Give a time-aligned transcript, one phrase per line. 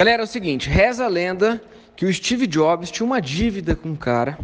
[0.00, 1.60] Galera, é o seguinte, reza a lenda
[1.96, 4.38] que o Steve Jobs tinha uma dívida com um cara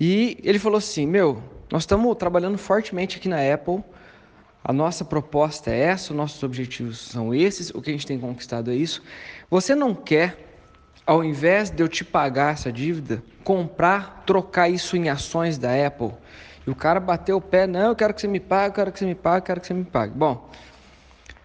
[0.00, 3.84] e ele falou assim, meu, nós estamos trabalhando fortemente aqui na Apple,
[4.64, 8.18] a nossa proposta é essa, os nossos objetivos são esses, o que a gente tem
[8.18, 9.02] conquistado é isso.
[9.50, 10.62] Você não quer,
[11.06, 16.12] ao invés de eu te pagar essa dívida, comprar, trocar isso em ações da Apple?
[16.66, 18.92] E o cara bateu o pé, não, eu quero que você me pague, eu quero
[18.92, 20.14] que você me pague, eu quero que você me pague.
[20.16, 20.48] Bom,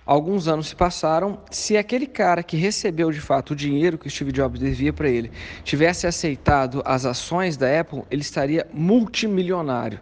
[0.09, 4.09] alguns anos se passaram, se aquele cara que recebeu de fato o dinheiro que o
[4.09, 5.31] Steve Jobs devia para ele
[5.63, 9.99] tivesse aceitado as ações da Apple, ele estaria multimilionário,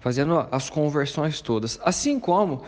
[0.00, 1.78] fazendo as conversões todas.
[1.84, 2.62] Assim como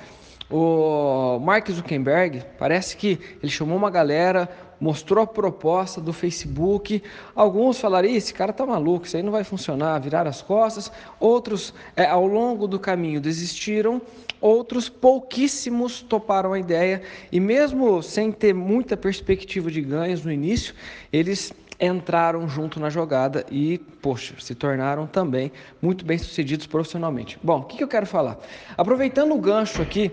[0.50, 4.46] o Mark Zuckerberg, parece que ele chamou uma galera,
[4.82, 7.00] mostrou a proposta do Facebook.
[7.36, 10.90] Alguns falariam: esse cara tá maluco, isso aí não vai funcionar, virar as costas.
[11.20, 14.02] Outros, é, ao longo do caminho, desistiram.
[14.40, 17.02] Outros, pouquíssimos, toparam a ideia.
[17.30, 20.74] E mesmo sem ter muita perspectiva de ganhos no início,
[21.12, 27.38] eles entraram junto na jogada e, poxa, se tornaram também muito bem sucedidos profissionalmente.
[27.42, 28.38] Bom, o que, que eu quero falar?
[28.76, 30.10] Aproveitando o gancho aqui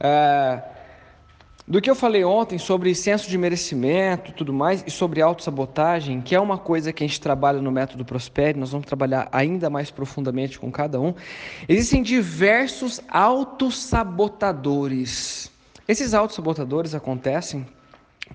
[0.00, 0.62] é,
[1.66, 6.32] do que eu falei ontem sobre senso de merecimento tudo mais, e sobre autossabotagem, que
[6.34, 9.90] é uma coisa que a gente trabalha no método Prospere, nós vamos trabalhar ainda mais
[9.90, 11.12] profundamente com cada um.
[11.68, 15.50] Existem diversos autossabotadores.
[15.88, 17.66] Esses autossabotadores acontecem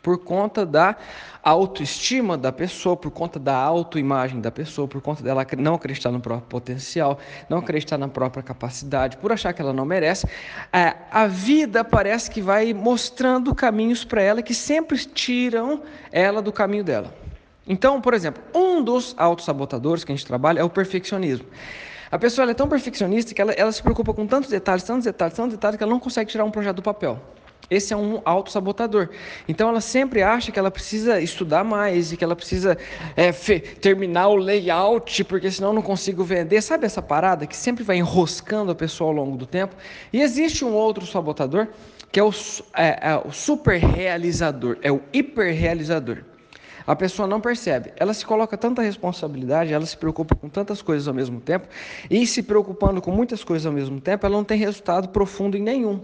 [0.01, 0.95] por conta da
[1.43, 6.19] autoestima da pessoa, por conta da autoimagem da pessoa, por conta dela não acreditar no
[6.19, 10.27] próprio potencial, não acreditar na própria capacidade, por achar que ela não merece,
[10.71, 16.51] é, a vida parece que vai mostrando caminhos para ela que sempre tiram ela do
[16.51, 17.13] caminho dela.
[17.67, 21.45] Então, por exemplo, um dos autossabotadores que a gente trabalha é o perfeccionismo.
[22.11, 25.33] A pessoa é tão perfeccionista que ela, ela se preocupa com tantos detalhes, tantos detalhes,
[25.33, 27.21] tantos detalhes, que ela não consegue tirar um projeto do papel.
[27.71, 29.07] Esse é um autossabotador.
[29.47, 32.77] Então ela sempre acha que ela precisa estudar mais e que ela precisa
[33.15, 36.61] é, terminar o layout, porque senão não consigo vender.
[36.61, 39.73] Sabe essa parada que sempre vai enroscando a pessoa ao longo do tempo?
[40.11, 41.69] E existe um outro sabotador
[42.11, 42.31] que é o,
[42.75, 46.25] é, é o super realizador, é o hiperrealizador.
[46.85, 47.93] A pessoa não percebe.
[47.95, 51.69] Ela se coloca tanta responsabilidade, ela se preocupa com tantas coisas ao mesmo tempo,
[52.09, 55.61] e se preocupando com muitas coisas ao mesmo tempo, ela não tem resultado profundo em
[55.61, 56.01] nenhum.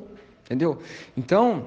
[0.48, 0.80] Entendeu?
[1.16, 1.66] Então,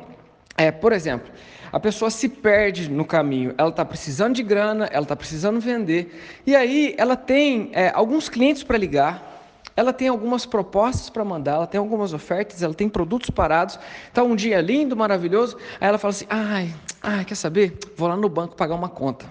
[0.57, 1.31] é, por exemplo,
[1.71, 6.19] a pessoa se perde no caminho, ela está precisando de grana, ela está precisando vender,
[6.47, 9.31] e aí ela tem é, alguns clientes para ligar,
[9.77, 14.23] ela tem algumas propostas para mandar, ela tem algumas ofertas, ela tem produtos parados, está
[14.23, 17.79] um dia lindo, maravilhoso, aí ela fala assim, ai, ai, quer saber?
[17.97, 19.27] Vou lá no banco pagar uma conta.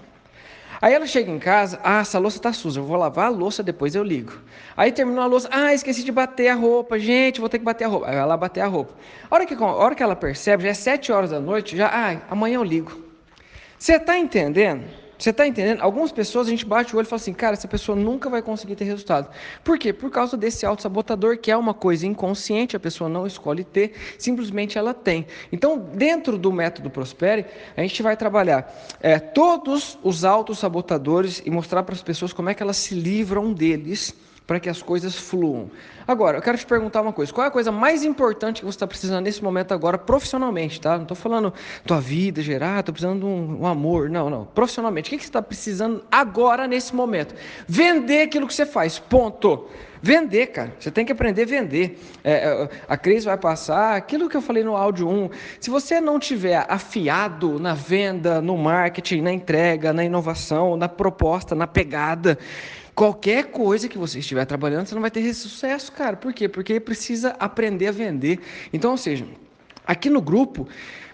[0.82, 3.62] Aí ela chega em casa, ah, essa louça está suja, eu vou lavar a louça,
[3.62, 4.32] depois eu ligo.
[4.74, 7.84] Aí terminou a louça, ah, esqueci de bater a roupa, gente, vou ter que bater
[7.84, 8.08] a roupa.
[8.08, 8.94] Aí ela bater a roupa.
[9.30, 11.86] A hora que, a hora que ela percebe, já é sete horas da noite, já,
[11.88, 12.98] ah, amanhã eu ligo.
[13.78, 14.84] Você está entendendo?
[15.20, 15.82] Você está entendendo?
[15.82, 18.40] Algumas pessoas a gente bate o olho e fala assim, cara, essa pessoa nunca vai
[18.40, 19.28] conseguir ter resultado.
[19.62, 19.92] Por quê?
[19.92, 24.78] Por causa desse auto-sabotador, que é uma coisa inconsciente, a pessoa não escolhe ter, simplesmente
[24.78, 25.26] ela tem.
[25.52, 27.44] Então, dentro do método Prospere,
[27.76, 32.54] a gente vai trabalhar é, todos os auto-sabotadores e mostrar para as pessoas como é
[32.54, 34.14] que elas se livram deles
[34.46, 35.70] para que as coisas fluam.
[36.06, 38.76] Agora, eu quero te perguntar uma coisa: qual é a coisa mais importante que você
[38.76, 40.96] está precisando nesse momento agora, profissionalmente, tá?
[40.96, 41.54] Não estou falando
[41.86, 44.10] tua vida gerar, estou precisando de um, um, amor.
[44.10, 44.44] Não, não.
[44.46, 47.34] Profissionalmente, o que, que você está precisando agora, nesse momento?
[47.68, 48.98] Vender aquilo que você faz.
[48.98, 49.68] Ponto.
[50.02, 50.74] Vender, cara.
[50.78, 52.00] Você tem que aprender a vender.
[52.24, 53.96] É, é a crise vai passar.
[53.96, 55.30] Aquilo que eu falei no áudio 1.
[55.60, 61.54] Se você não tiver afiado na venda, no marketing, na entrega, na inovação, na proposta,
[61.54, 62.38] na pegada,
[63.00, 66.18] Qualquer coisa que você estiver trabalhando, você não vai ter sucesso, cara.
[66.18, 66.46] Por quê?
[66.46, 68.40] Porque precisa aprender a vender.
[68.74, 69.26] Então, ou seja,
[69.86, 70.68] aqui no grupo,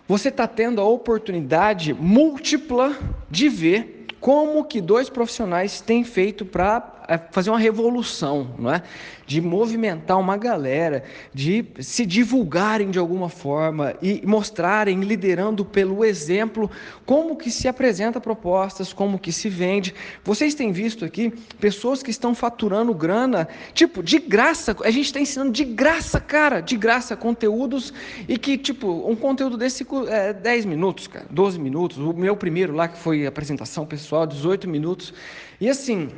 [0.08, 2.98] você está tendo a oportunidade múltipla
[3.30, 8.82] de ver como que dois profissionais têm feito para é fazer uma revolução, não é?
[9.26, 16.68] De movimentar uma galera, de se divulgarem de alguma forma e mostrarem, liderando pelo exemplo,
[17.04, 19.94] como que se apresenta propostas, como que se vende.
[20.24, 24.76] Vocês têm visto aqui pessoas que estão faturando grana, tipo, de graça.
[24.84, 27.92] A gente está ensinando de graça, cara, de graça, conteúdos
[28.28, 31.98] e que, tipo, um conteúdo desse é 10 minutos, cara, 12 minutos.
[31.98, 35.12] O meu primeiro lá, que foi apresentação pessoal, 18 minutos.
[35.60, 36.10] E assim,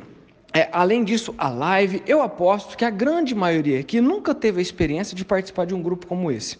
[0.51, 4.61] é, além disso, a live, eu aposto que a grande maioria aqui nunca teve a
[4.61, 6.57] experiência de participar de um grupo como esse.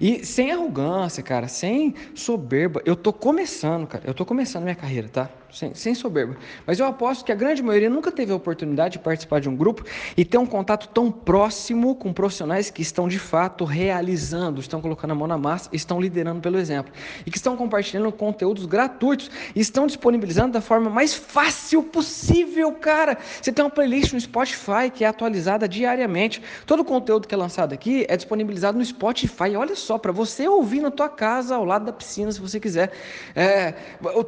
[0.00, 5.08] E sem arrogância, cara, sem soberba, eu tô começando, cara, eu tô começando minha carreira,
[5.08, 5.30] tá?
[5.52, 6.36] Sem, sem soberba.
[6.66, 9.56] Mas eu aposto que a grande maioria nunca teve a oportunidade de participar de um
[9.56, 9.84] grupo
[10.16, 15.12] e ter um contato tão próximo com profissionais que estão de fato realizando, estão colocando
[15.12, 16.92] a mão na massa, estão liderando pelo exemplo
[17.24, 23.18] e que estão compartilhando conteúdos gratuitos e estão disponibilizando da forma mais fácil possível, cara.
[23.40, 26.42] Você tem uma playlist no Spotify que é atualizada diariamente.
[26.66, 29.56] Todo o conteúdo que é lançado aqui é disponibilizado no Spotify.
[29.56, 32.92] Olha só, para você ouvir na tua casa, ao lado da piscina, se você quiser.
[33.34, 33.72] É,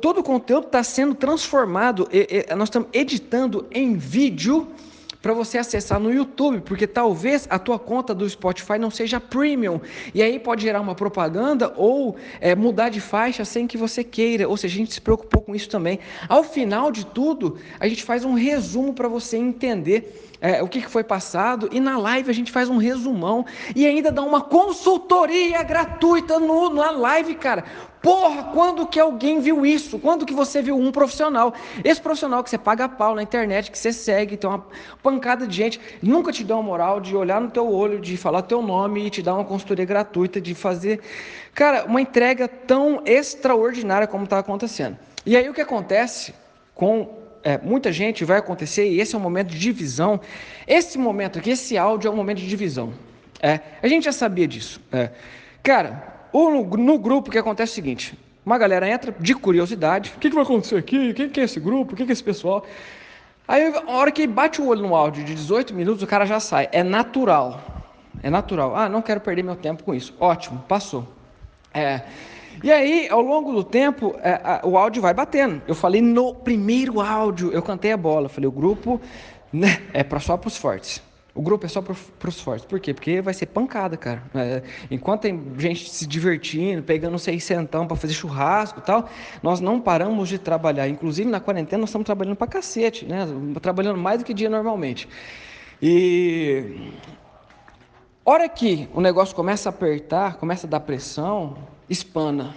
[0.01, 4.69] todo o conteúdo está sendo transformado, e, e, nós estamos editando em vídeo
[5.23, 9.81] para você acessar no YouTube, porque talvez a tua conta do Spotify não seja premium
[10.15, 14.49] e aí pode gerar uma propaganda ou é, mudar de faixa sem que você queira.
[14.49, 15.99] Ou seja, a gente se preocupou com isso também.
[16.29, 20.81] Ao final de tudo, a gente faz um resumo para você entender é, o que,
[20.89, 23.45] foi passado e na live a gente faz um resumão
[23.77, 27.65] e ainda dá uma consultoria gratuita no, na live, cara.
[28.01, 29.99] Porra, quando que alguém viu isso?
[29.99, 31.53] Quando que você viu um profissional?
[31.85, 34.65] Esse profissional que você paga pau na internet, que você segue, tem uma
[35.03, 38.41] pancada de gente, nunca te dá uma moral de olhar no teu olho, de falar
[38.43, 41.01] teu nome e te dar uma consultoria gratuita, de fazer,
[41.53, 44.97] cara, uma entrega tão extraordinária como está acontecendo.
[45.27, 46.33] E aí o que acontece
[46.75, 50.21] com é, muita gente vai acontecer, e esse é um momento de divisão.
[50.67, 52.93] Esse momento aqui, esse áudio é um momento de divisão.
[53.41, 54.81] É, a gente já sabia disso.
[54.93, 55.11] É.
[55.63, 60.13] Cara, o, no grupo que acontece é o seguinte: uma galera entra de curiosidade.
[60.17, 61.15] O que, que vai acontecer aqui?
[61.15, 61.93] Quem que é esse grupo?
[61.93, 62.65] O que, que é esse pessoal?
[63.49, 66.39] Aí, a hora que bate o olho no áudio de 18 minutos, o cara já
[66.39, 66.69] sai.
[66.71, 67.61] É natural.
[68.23, 68.77] É natural.
[68.77, 70.15] Ah, não quero perder meu tempo com isso.
[70.21, 71.09] Ótimo, passou.
[71.75, 72.03] É.
[72.63, 75.63] E aí, ao longo do tempo, é, a, o áudio vai batendo.
[75.67, 78.29] Eu falei no primeiro áudio, eu cantei a bola.
[78.29, 79.01] Falei, o grupo
[79.53, 81.03] né, é pra, só para os fortes.
[81.35, 82.67] O grupo é só para os fortes.
[82.67, 82.93] Por quê?
[82.93, 84.23] Porque vai ser pancada, cara.
[84.35, 89.09] É, enquanto tem gente se divertindo, pegando seiscentão para fazer churrasco e tal,
[89.43, 90.89] nós não paramos de trabalhar.
[90.89, 93.27] Inclusive, na quarentena, nós estamos trabalhando para cacete, né?
[93.63, 95.09] Trabalhando mais do que dia normalmente.
[95.81, 96.93] E...
[98.31, 101.57] Hora que o negócio começa a apertar, começa a dar pressão,
[101.89, 102.55] espana.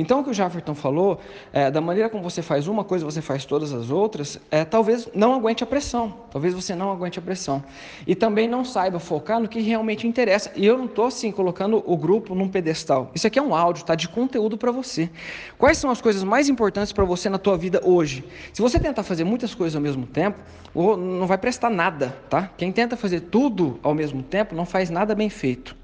[0.00, 1.20] Então, o que o Jafferton falou,
[1.52, 5.06] é, da maneira como você faz uma coisa, você faz todas as outras, é, talvez
[5.14, 6.14] não aguente a pressão.
[6.30, 7.62] Talvez você não aguente a pressão.
[8.06, 10.50] E também não saiba focar no que realmente interessa.
[10.56, 13.10] E eu não estou, assim, colocando o grupo num pedestal.
[13.14, 13.94] Isso aqui é um áudio, tá?
[13.94, 15.10] De conteúdo para você.
[15.58, 18.24] Quais são as coisas mais importantes para você na tua vida hoje?
[18.54, 20.38] Se você tentar fazer muitas coisas ao mesmo tempo,
[20.74, 22.50] não vai prestar nada, tá?
[22.56, 25.76] Quem tenta fazer tudo ao mesmo tempo não faz nada bem feito.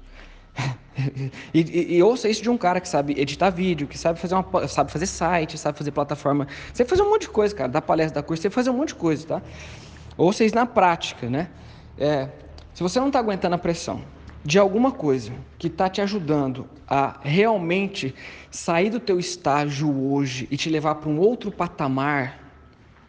[1.53, 4.35] E, e, e, ouça isso de um cara que sabe editar vídeo, que sabe fazer,
[4.35, 6.47] uma, sabe fazer site, sabe fazer plataforma.
[6.73, 7.69] Você fazer um monte de coisa, cara.
[7.69, 9.41] Da palestra, da curso, você fazer um monte de coisa, tá?
[10.17, 11.49] Ouça isso na prática, né?
[11.97, 12.29] É,
[12.73, 14.01] se você não está aguentando a pressão
[14.43, 18.13] de alguma coisa que está te ajudando a realmente
[18.49, 22.39] sair do teu estágio hoje e te levar para um outro patamar,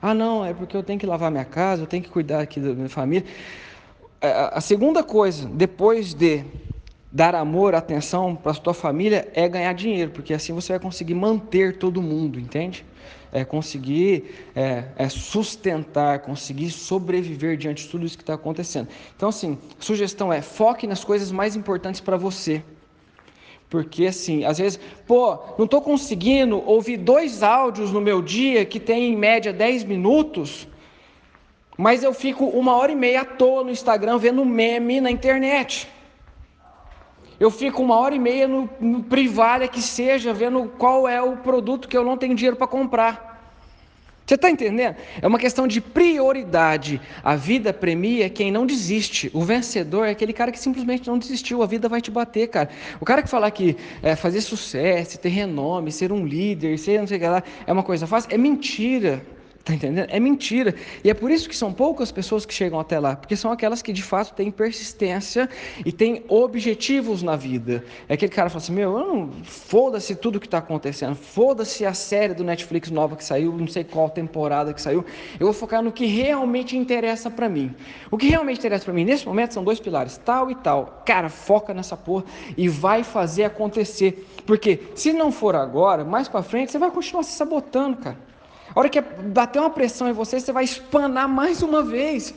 [0.00, 2.60] ah não, é porque eu tenho que lavar minha casa, eu tenho que cuidar aqui
[2.60, 3.28] da minha família.
[4.20, 6.44] É, a segunda coisa, depois de
[7.10, 11.14] dar amor, atenção para a sua família é ganhar dinheiro, porque assim você vai conseguir
[11.14, 12.84] manter todo mundo, entende?
[13.32, 18.88] É conseguir é, é sustentar, conseguir sobreviver diante de tudo isso que está acontecendo.
[19.16, 22.62] Então, assim, sugestão é foque nas coisas mais importantes para você.
[23.70, 28.80] Porque assim, às vezes, pô, não estou conseguindo ouvir dois áudios no meu dia que
[28.80, 30.66] tem em média 10 minutos,
[31.76, 35.86] mas eu fico uma hora e meia à toa no Instagram vendo meme na internet.
[37.40, 41.36] Eu fico uma hora e meia no, no privada que seja, vendo qual é o
[41.36, 43.28] produto que eu não tenho dinheiro para comprar.
[44.28, 44.94] Você está entendendo?
[45.22, 47.00] É uma questão de prioridade.
[47.24, 49.30] A vida premia quem não desiste.
[49.32, 51.62] O vencedor é aquele cara que simplesmente não desistiu.
[51.62, 52.68] A vida vai te bater, cara.
[53.00, 57.06] O cara que falar que é, fazer sucesso, ter renome, ser um líder, ser não
[57.06, 59.24] sei o que lá, é uma coisa fácil, é mentira.
[59.64, 60.08] Tá entendendo?
[60.10, 60.74] É mentira.
[61.04, 63.82] E é por isso que são poucas pessoas que chegam até lá, porque são aquelas
[63.82, 65.46] que de fato têm persistência
[65.84, 67.84] e têm objetivos na vida.
[68.08, 69.28] É aquele cara que fala assim: Meu.
[69.44, 73.84] Foda-se tudo que está acontecendo, foda-se a série do Netflix nova que saiu, não sei
[73.84, 75.04] qual temporada que saiu.
[75.38, 77.74] Eu vou focar no que realmente interessa para mim.
[78.10, 81.02] O que realmente interessa para mim nesse momento são dois pilares, tal e tal.
[81.04, 82.24] Cara, foca nessa porra
[82.56, 84.26] e vai fazer acontecer.
[84.46, 88.27] Porque se não for agora, mais para frente, você vai continuar se sabotando, cara.
[88.74, 92.34] A hora que bater uma pressão em você, você vai espanar mais uma vez.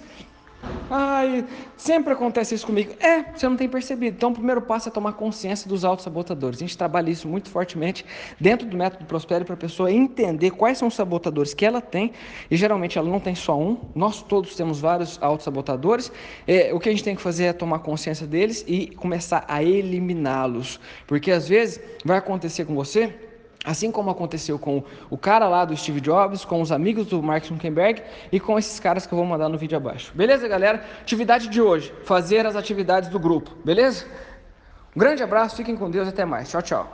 [0.89, 1.45] Ai,
[1.77, 2.93] sempre acontece isso comigo.
[2.99, 4.15] É, você não tem percebido.
[4.15, 6.59] Então, o primeiro passo é tomar consciência dos autossabotadores.
[6.59, 8.05] A gente trabalha isso muito fortemente
[8.39, 12.11] dentro do método Prospere para a pessoa entender quais são os sabotadores que ela tem.
[12.49, 13.79] E geralmente ela não tem só um.
[13.95, 16.11] Nós todos temos vários autossabotadores.
[16.45, 19.63] É, o que a gente tem que fazer é tomar consciência deles e começar a
[19.63, 20.79] eliminá-los.
[21.07, 23.30] Porque às vezes vai acontecer com você
[23.63, 27.45] Assim como aconteceu com o cara lá do Steve Jobs, com os amigos do Mark
[27.45, 28.01] Zuckerberg
[28.31, 30.11] e com esses caras que eu vou mandar no vídeo abaixo.
[30.15, 30.83] Beleza, galera?
[31.01, 33.51] Atividade de hoje: fazer as atividades do grupo.
[33.63, 34.05] Beleza?
[34.95, 36.49] Um grande abraço, fiquem com Deus, até mais.
[36.49, 36.87] Tchau, tchau.